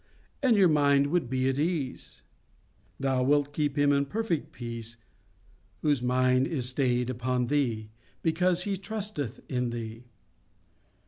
[0.41, 2.23] And your mind would be at ease.
[2.99, 4.97] "Thou wilt keep him in perfect peace
[5.83, 7.91] whose mind is stayed upon Thee,
[8.23, 10.05] because he trusteth in Thee."